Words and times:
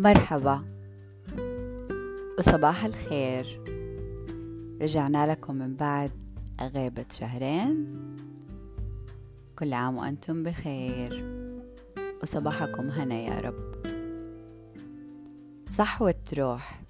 مرحبا. 0.00 0.64
وصباح 2.38 2.84
الخير. 2.84 3.60
رجعنا 4.80 5.32
لكم 5.32 5.54
من 5.54 5.76
بعد 5.76 6.10
غيبة 6.60 7.04
شهرين. 7.12 7.96
كل 9.58 9.72
عام 9.72 9.96
وأنتم 9.96 10.42
بخير. 10.42 11.24
وصباحكم 12.22 12.90
هنا 12.90 13.14
يا 13.14 13.40
رب. 13.40 13.74
صحوة 15.78 16.14
روح 16.38 16.82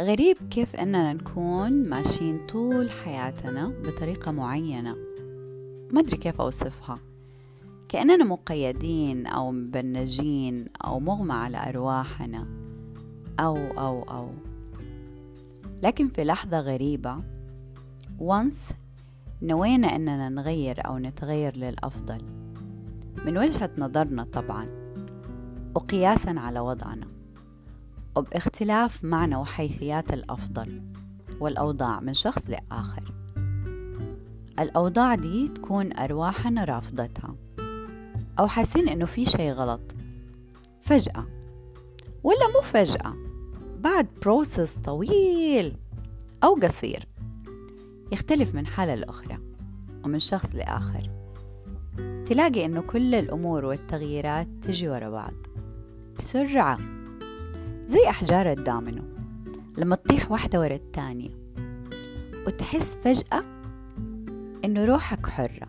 غريب 0.00 0.36
كيف 0.50 0.76
أننا 0.76 1.12
نكون 1.12 1.88
ماشيين 1.88 2.46
طول 2.46 2.90
حياتنا 2.90 3.68
بطريقة 3.84 4.32
معينة. 4.32 4.96
ما 5.92 6.00
أدري 6.00 6.16
كيف 6.16 6.40
أوصفها. 6.40 6.98
كأننا 7.88 8.24
مقيدين 8.24 9.26
أو 9.26 9.52
مبنجين 9.52 10.68
أو 10.84 11.00
مغمى 11.00 11.32
على 11.32 11.68
أرواحنا. 11.68 12.46
أو 13.40 13.56
أو 13.56 14.02
أو. 14.02 14.30
لكن 15.82 16.08
في 16.08 16.24
لحظة 16.24 16.60
غريبة 16.60 17.16
once 18.20 18.74
نوينا 19.42 19.96
أننا 19.96 20.28
نغير 20.28 20.86
أو 20.86 20.98
نتغير 20.98 21.56
للأفضل. 21.56 22.22
من 23.24 23.38
وجهة 23.38 23.70
نظرنا 23.78 24.24
طبعا 24.24 24.66
وقياسا 25.74 26.34
على 26.38 26.60
وضعنا 26.60 27.06
وباختلاف 28.16 29.04
معنى 29.04 29.36
وحيثيات 29.36 30.12
الأفضل 30.12 30.82
والأوضاع 31.40 32.00
من 32.00 32.14
شخص 32.14 32.50
لآخر. 32.50 33.14
الأوضاع 34.58 35.14
دي 35.14 35.48
تكون 35.48 35.92
أرواحنا 35.92 36.64
رافضتها. 36.64 37.34
أو 38.38 38.46
حاسين 38.46 38.88
إنه 38.88 39.06
في 39.06 39.26
شي 39.26 39.52
غلط. 39.52 39.94
فجأة 40.80 41.26
ولا 42.22 42.46
مو 42.54 42.60
فجأة 42.60 43.14
بعد 43.80 44.06
بروسس 44.22 44.74
طويل 44.84 45.76
أو 46.44 46.54
قصير 46.54 47.08
يختلف 48.12 48.54
من 48.54 48.66
حالة 48.66 48.94
لأخرى 48.94 49.38
ومن 50.04 50.18
شخص 50.18 50.54
لآخر. 50.54 51.10
تلاقي 52.26 52.64
إنه 52.64 52.80
كل 52.80 53.14
الأمور 53.14 53.64
والتغييرات 53.64 54.48
تجي 54.62 54.88
ورا 54.88 55.08
بعض 55.08 55.34
بسرعة 56.18 56.78
زي 57.86 58.08
أحجار 58.08 58.52
الدامينو 58.52 59.02
لما 59.78 59.96
تطيح 59.96 60.30
واحدة 60.30 60.60
ورا 60.60 60.74
التانية 60.74 61.30
وتحس 62.46 62.96
فجأة 62.96 63.42
إنه 64.64 64.84
روحك 64.84 65.26
حرة 65.26 65.68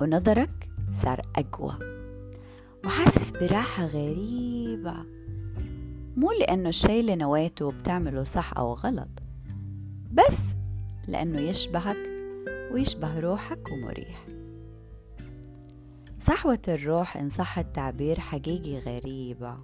ونظرك 0.00 0.67
صار 0.92 1.22
أقوى. 1.36 1.78
وحاسس 2.84 3.30
براحة 3.30 3.86
غريبة. 3.86 4.94
مو 6.16 6.32
لأنه 6.32 6.68
الشي 6.68 7.00
اللي 7.00 7.16
نويته 7.16 7.72
بتعمله 7.72 8.22
صح 8.22 8.52
أو 8.58 8.74
غلط 8.74 9.08
بس 10.12 10.40
لأنه 11.08 11.40
يشبهك 11.40 11.96
ويشبه 12.72 13.20
روحك 13.20 13.68
ومريح. 13.72 14.26
صحوة 16.20 16.58
الروح 16.68 17.16
إن 17.16 17.28
صح 17.28 17.58
التعبير 17.58 18.20
حقيقي 18.20 18.78
غريبة. 18.78 19.56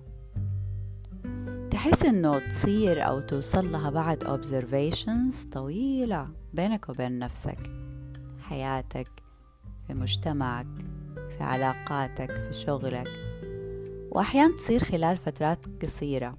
تحس 1.71 2.03
إنه 2.03 2.39
تصير 2.39 3.07
أو 3.07 3.21
توصل 3.21 3.73
لها 3.73 3.91
بعد 3.91 4.25
observations 4.25 5.53
طويلة 5.53 6.29
بينك 6.55 6.89
وبين 6.89 7.19
نفسك 7.19 7.59
حياتك 8.43 9.09
في 9.87 9.95
مجتمعك. 9.95 10.67
في 11.39 11.45
علاقاتك 11.45 12.31
في 12.31 12.53
شغلك. 12.53 13.09
وأحيانا 14.11 14.57
تصير 14.57 14.85
خلال 14.85 15.17
فترات 15.17 15.67
قصيرة. 15.83 16.39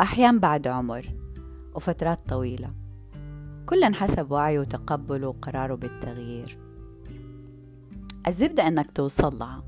أحيانا 0.00 0.38
بعد 0.38 0.66
عمر 0.66 1.14
وفترات 1.74 2.28
طويلة. 2.28 2.72
كلا 3.66 3.92
حسب 3.94 4.30
وعيه 4.30 4.58
وتقبله 4.58 5.28
وقراره 5.28 5.74
بالتغيير. 5.74 6.58
الزبدة 8.26 8.68
أنك 8.68 8.90
توصل 8.90 9.38
لها 9.38 9.64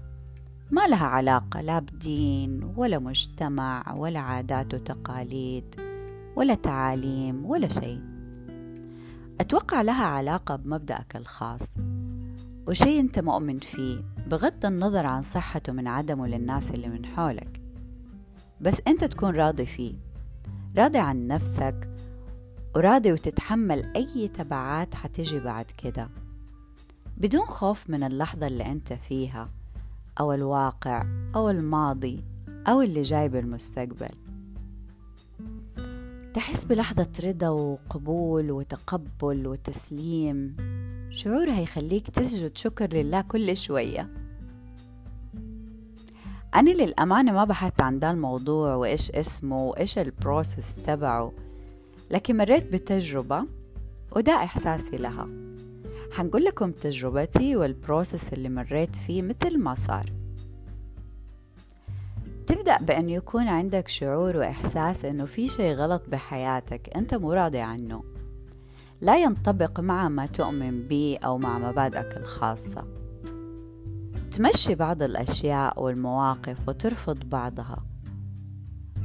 ما 0.70 0.86
لها 0.86 1.06
علاقة 1.06 1.60
لا 1.60 1.78
بدين 1.78 2.72
ولا 2.76 2.98
مجتمع 2.98 3.94
ولا 3.96 4.18
عادات 4.18 4.74
وتقاليد 4.74 5.74
ولا 6.36 6.54
تعاليم 6.54 7.46
ولا 7.46 7.68
شيء. 7.68 8.00
أتوقع 9.40 9.82
لها 9.82 10.04
علاقة 10.04 10.56
بمبدأك 10.56 11.16
الخاص. 11.16 11.74
وشيء 12.68 13.00
أنت 13.00 13.18
مؤمن 13.18 13.58
فيه. 13.58 14.15
بغض 14.26 14.66
النظر 14.66 15.06
عن 15.06 15.22
صحته 15.22 15.72
من 15.72 15.88
عدمه 15.88 16.26
للناس 16.26 16.70
اللي 16.70 16.88
من 16.88 17.06
حولك. 17.06 17.60
بس 18.60 18.80
أنت 18.88 19.04
تكون 19.04 19.36
راضي 19.36 19.66
فيه. 19.66 19.94
راضي 20.76 20.98
عن 20.98 21.26
نفسك 21.26 21.88
وراضي 22.76 23.12
وتتحمل 23.12 23.92
أي 23.96 24.28
تبعات 24.28 24.94
حتجي 24.94 25.40
بعد 25.40 25.64
كده. 25.64 26.08
بدون 27.16 27.46
خوف 27.46 27.90
من 27.90 28.02
اللحظة 28.02 28.46
اللي 28.46 28.66
أنت 28.66 28.92
فيها 28.92 29.48
أو 30.20 30.32
الواقع 30.32 31.06
أو 31.34 31.50
الماضي 31.50 32.24
أو 32.68 32.82
اللي 32.82 33.02
جاي 33.02 33.28
بالمستقبل. 33.28 34.10
تحس 36.34 36.64
بلحظة 36.64 37.08
رضا 37.24 37.48
وقبول 37.48 38.50
وتقبل 38.50 39.46
وتسليم. 39.46 40.56
شعور 41.10 41.50
هيخليك 41.50 42.10
تسجد 42.10 42.56
شكر 42.56 42.86
لله 42.92 43.20
كل 43.20 43.56
شوية. 43.56 44.08
أنا 46.54 46.70
للأمانة 46.70 47.32
ما 47.32 47.44
بحثت 47.44 47.82
عن 47.82 47.98
ده 47.98 48.10
الموضوع 48.10 48.74
وإيش 48.74 49.10
اسمه 49.10 49.64
وإيش 49.64 49.98
البروسس 49.98 50.76
تبعه 50.76 51.32
لكن 52.10 52.36
مريت 52.36 52.72
بتجربة 52.72 53.44
وده 54.16 54.32
إحساسي 54.32 54.96
لها. 54.96 55.28
حنقول 56.12 56.44
لكم 56.44 56.70
تجربتي 56.72 57.56
والبروسس 57.56 58.32
اللي 58.32 58.48
مريت 58.48 58.96
فيه 58.96 59.22
مثل 59.22 59.58
ما 59.58 59.74
صار. 59.74 60.12
تبدأ 62.46 62.78
بأن 62.78 63.10
يكون 63.10 63.48
عندك 63.48 63.88
شعور 63.88 64.36
وإحساس 64.36 65.04
أنه 65.04 65.24
في 65.24 65.48
شيء 65.48 65.74
غلط 65.74 66.02
بحياتك 66.08 66.96
أنت 66.96 67.14
مو 67.14 67.32
راضي 67.32 67.58
عنه. 67.58 68.15
لا 69.00 69.22
ينطبق 69.22 69.80
مع 69.80 70.08
ما 70.08 70.26
تؤمن 70.26 70.88
به 70.88 71.18
أو 71.24 71.38
مع 71.38 71.58
مبادئك 71.58 72.16
الخاصة. 72.16 72.84
تمشي 74.30 74.74
بعض 74.74 75.02
الأشياء 75.02 75.82
والمواقف 75.82 76.68
وترفض 76.68 77.24
بعضها 77.24 77.84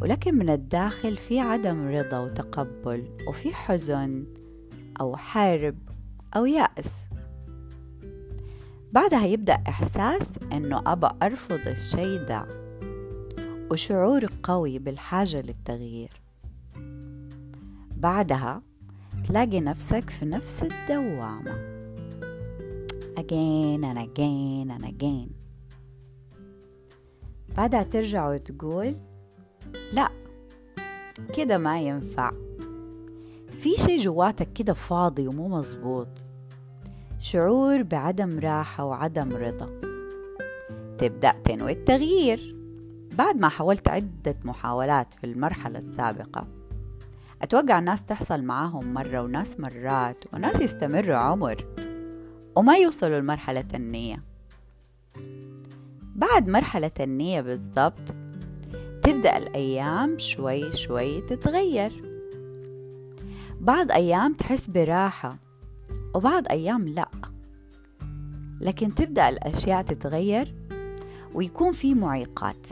ولكن 0.02 0.36
من 0.36 0.50
الداخل 0.50 1.18
في 1.18 1.40
عدم 1.40 1.88
رضا 1.88 2.20
وتقبل 2.20 3.08
وفي 3.28 3.54
حزن 3.54 4.26
أو 5.02 5.18
حرب 5.18 5.78
أو 6.36 6.46
يأس. 6.46 7.08
بعدها 8.92 9.26
يبدأ 9.26 9.54
إحساس 9.68 10.40
إنه 10.52 10.84
أبى 10.86 11.10
أرفض 11.24 11.68
الشي 11.68 12.18
ده 12.18 12.46
وشعور 13.72 14.26
قوي 14.44 14.80
بالحاجة 14.80 15.42
للتغيير. 15.42 16.22
بعدها 17.98 18.62
تلاقي 19.28 19.60
نفسك 19.60 20.10
في 20.10 20.26
نفس 20.26 20.64
الدوامة. 20.64 21.72
Again 23.20 23.84
and 23.84 23.98
again 23.98 24.78
and 24.78 24.86
again. 24.86 25.30
بعدها 27.58 27.84
ترجع 27.84 28.30
وتقول 28.30 28.96
لا 29.94 30.10
كده 31.38 31.58
ما 31.58 31.82
ينفع. 31.82 32.32
في 33.50 33.70
شي 33.78 33.98
جواتك 33.98 34.54
كده 34.54 34.74
فاضي 34.74 35.28
ومو 35.28 35.48
مزبوط. 35.48 36.08
شعور 37.20 37.82
بعدم 37.82 38.40
راحة 38.40 38.86
وعدم 38.86 39.36
رضا. 39.36 39.82
تبدأ 40.98 41.32
تنوي 41.44 41.72
التغيير. 41.72 42.56
بعد 43.18 43.36
ما 43.36 43.50
حاولت 43.50 43.88
عدة 43.88 44.36
محاولات 44.44 45.14
في 45.14 45.24
المرحلة 45.24 45.80
السابقة. 45.80 46.61
أتوقع 47.42 47.80
الناس 47.80 48.06
تحصل 48.06 48.44
معاهم 48.44 48.94
مرة 48.94 49.22
وناس 49.22 49.60
مرات 49.60 50.24
وناس 50.34 50.62
يستمروا 50.62 51.16
عمر 51.16 51.66
وما 52.56 52.78
يوصلوا 52.78 53.20
لمرحلة 53.20 53.66
النية. 53.74 54.24
بعد 56.16 56.48
مرحلة 56.48 56.92
النية 57.00 57.42
بالضبط 57.42 58.16
تبدأ 59.04 59.38
الأيام 59.38 60.18
شوي 60.18 60.72
شوي 60.72 61.22
تتغير. 61.22 62.04
بعض 63.60 63.92
أيام 63.92 64.34
تحس 64.34 64.70
براحة 64.70 65.38
وبعض 66.16 66.44
أيام 66.52 66.88
لأ. 66.88 67.10
لكن 68.62 68.96
تبدأ 68.96 69.30
الأشياء 69.30 69.82
تتغير 69.82 70.56
ويكون 71.34 71.72
في 71.72 71.94
معيقات. 71.94 72.68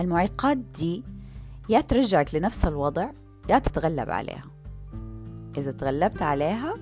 المعيقات 0.00 0.56
دي 0.56 1.02
يا 1.68 1.80
ترجعك 1.80 2.34
لنفس 2.34 2.64
الوضع 2.64 3.10
يا 3.50 3.58
تتغلب 3.58 4.10
عليها. 4.10 4.44
إذا 5.58 5.72
تغلبت 5.72 6.22
عليها 6.22 6.74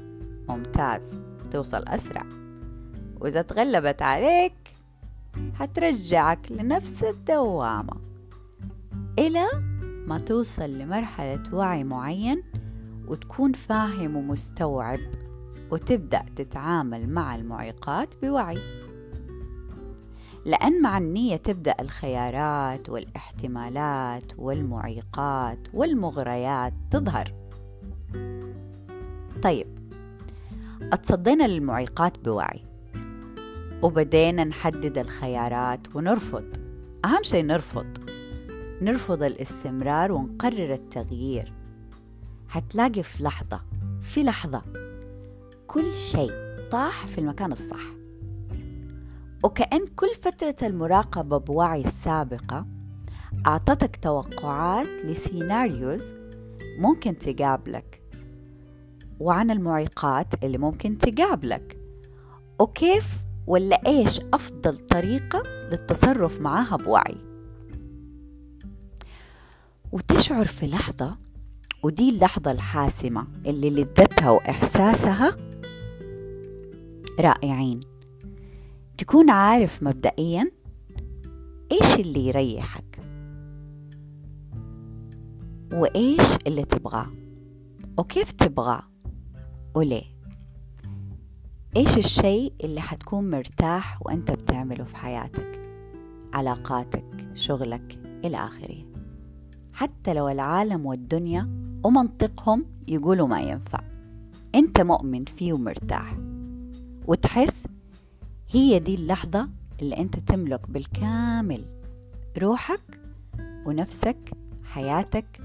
ممتاز 0.49 1.20
توصل 1.50 1.84
أسرع. 1.88 2.26
وإذا 3.20 3.43
تغلبت 3.43 4.02
عليك 4.02 4.55
حترجعك 5.55 6.52
لنفس 6.52 7.05
الدوامة. 7.05 7.94
إلى 9.19 9.46
ما 10.06 10.19
توصل 10.19 10.70
لمرحلة 10.79 11.43
وعي 11.52 11.85
معين 11.85 12.43
وتكون 13.06 13.52
فاهم 13.52 14.17
ومستوعب 14.17 15.00
وتبدأ 15.70 16.25
تتعامل 16.37 17.08
مع 17.08 17.35
المعيقات 17.35 18.14
بوعي. 18.23 18.81
لأن 20.44 20.83
مع 20.83 20.99
النية 20.99 21.37
تبدأ 21.37 21.75
الخيارات 21.81 22.91
والاحتمالات 22.91 24.33
والمعيقات 24.39 25.69
والمغريات 25.75 26.73
تظهر. 26.91 27.33
طيب 29.43 29.67
اتصدينا 30.93 31.44
للمعيقات 31.44 32.19
بوعي. 32.19 32.65
وبدينا 33.83 34.44
نحدد 34.44 34.99
الخيارات 34.99 35.97
ونرفض. 35.97 36.45
أهم 37.05 37.23
شيء 37.23 37.45
نرفض. 37.45 37.99
نرفض 38.83 39.23
الاستمرار 39.23 40.12
ونقرر 40.12 40.73
التغيير. 40.75 41.53
حتلاقي 42.49 43.03
في 43.03 43.23
لحظة 43.23 43.61
في 44.00 44.23
لحظة 44.23 44.62
كل 45.67 45.95
شيء 45.95 46.33
طاح 46.71 47.06
في 47.06 47.19
المكان 47.19 47.53
الصح. 47.53 48.01
وكأن 49.43 49.87
كل 49.87 50.15
فترة 50.23 50.56
المراقبة 50.62 51.39
بوعي 51.39 51.85
السابقة 51.85 52.67
أعطتك 53.47 53.97
توقعات 53.97 54.87
لسيناريوز 55.05 56.15
ممكن 56.79 57.19
تقابلك 57.19 58.03
وعن 59.21 59.50
المعيقات 59.50 60.44
اللي 60.44 60.59
ممكن 60.59 60.99
تقابلك. 60.99 61.79
وكيف 62.59 63.06
ولا 63.47 63.87
إيش 63.87 64.21
أفضل 64.35 64.77
طريقة 64.77 65.43
للتصرف 65.73 66.41
معاها 66.41 66.77
بوعي؟ 66.77 67.17
وتشعر 69.93 70.45
في 70.45 70.67
لحظة 70.67 71.17
ودي 71.83 72.09
اللحظة 72.09 72.50
الحاسمة 72.50 73.27
اللي 73.47 73.71
لذتها 73.71 74.31
وإحساسها 74.31 75.37
رائعين. 77.21 77.81
تكون 79.02 79.31
عارف 79.31 79.82
مبدئيا 79.82 80.50
إيش 81.72 81.94
اللي 81.99 82.28
يريحك 82.28 83.00
وإيش 85.72 86.37
اللي 86.46 86.64
تبغاه 86.64 87.06
وكيف 87.99 88.32
تبغاه 88.32 88.82
وليه 89.75 90.04
إيش 91.76 91.99
الشيء 91.99 92.52
اللي 92.64 92.81
حتكون 92.81 93.31
مرتاح 93.31 93.99
وأنت 94.02 94.31
بتعمله 94.31 94.84
في 94.84 94.96
حياتك 94.96 95.60
علاقاتك 96.34 97.28
شغلك 97.34 97.99
إلى 98.25 98.37
آخره. 98.37 98.84
حتى 99.72 100.14
لو 100.14 100.28
العالم 100.28 100.87
والدنيا 100.87 101.49
ومنطقهم 101.84 102.66
يقولوا 102.88 103.28
ما 103.28 103.40
ينفع 103.40 103.81
أنت 104.54 104.81
مؤمن 104.81 105.25
فيه 105.25 105.52
ومرتاح 105.52 106.16
وتحس 107.06 107.66
هي 108.52 108.78
دي 108.78 108.94
اللحظة 108.94 109.49
اللي 109.82 109.99
أنت 109.99 110.19
تملك 110.19 110.70
بالكامل 110.70 111.64
روحك 112.38 113.00
ونفسك 113.66 114.31
حياتك 114.64 115.40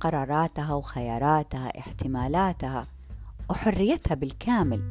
قراراتها 0.00 0.74
وخياراتها 0.74 1.78
احتمالاتها 1.78 2.86
وحريتها 3.50 4.14
بالكامل 4.14 4.82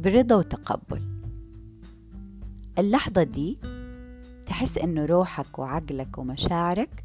برضا 0.00 0.36
وتقبل. 0.36 1.02
اللحظة 2.78 3.22
دي 3.22 3.58
تحس 4.46 4.78
إنه 4.78 5.04
روحك 5.04 5.58
وعقلك 5.58 6.18
ومشاعرك 6.18 7.04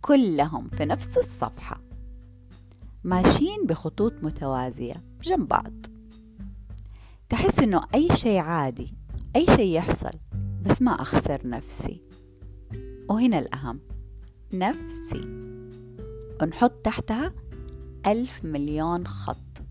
كلهم 0.00 0.68
في 0.68 0.84
نفس 0.84 1.18
الصفحة 1.18 1.80
ماشيين 3.04 3.66
بخطوط 3.66 4.12
متوازية 4.22 4.94
جنب 5.22 5.48
بعض. 5.48 5.89
تحس 7.30 7.58
إنه 7.58 7.82
أي 7.94 8.08
شيء 8.12 8.38
عادي 8.38 8.94
أي 9.36 9.46
شيء 9.46 9.76
يحصل 9.76 10.10
بس 10.62 10.82
ما 10.82 10.90
أخسر 11.02 11.48
نفسي. 11.48 12.02
وهنا 13.08 13.38
الأهم 13.38 13.80
نفسي. 14.52 15.20
ونحط 16.42 16.70
تحتها 16.70 17.32
ألف 18.06 18.44
مليون 18.44 19.06
خط. 19.06 19.62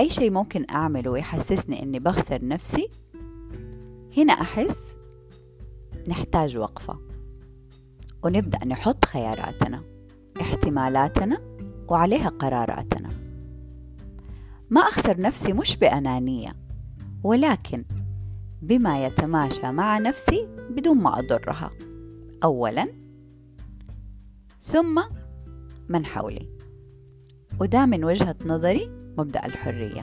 أي 0.00 0.10
شيء 0.10 0.30
ممكن 0.30 0.66
أعمله 0.70 1.10
ويحسسني 1.10 1.82
إني 1.82 1.98
بخسر 1.98 2.44
نفسي 2.44 2.88
هنا 4.16 4.32
أحس 4.32 4.94
نحتاج 6.08 6.56
وقفة. 6.56 6.98
ونبدأ 8.24 8.64
نحط 8.64 9.04
خياراتنا 9.04 9.82
احتمالاتنا 10.40 11.38
وعليها 11.88 12.28
قراراتنا. 12.28 13.09
ما 14.70 14.80
أخسر 14.80 15.20
نفسي 15.20 15.52
مش 15.52 15.76
بأنانية 15.76 16.56
ولكن 17.22 17.84
بما 18.62 19.06
يتماشى 19.06 19.72
مع 19.72 19.98
نفسي 19.98 20.48
بدون 20.70 20.98
ما 20.98 21.18
أضرها. 21.18 21.70
أولا 22.44 22.88
ثم 24.60 25.02
من 25.88 26.06
حولي. 26.06 26.48
وده 27.60 27.86
من 27.86 28.04
وجهة 28.04 28.36
نظري 28.46 28.90
مبدأ 29.18 29.46
الحرية. 29.46 30.02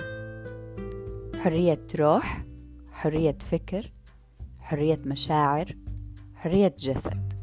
حرية 1.40 1.88
روح 2.00 2.46
حرية 2.92 3.38
فكر 3.52 3.92
حرية 4.60 5.00
مشاعر 5.06 5.76
حرية 6.36 6.76
جسد. 6.80 7.34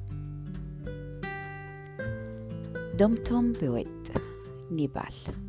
دمتم 2.98 3.52
بود. 3.52 4.08
نيبال. 4.70 5.43